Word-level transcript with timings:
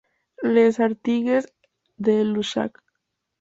Les 0.41 0.79
Artigues-de-Lussac 0.79 2.73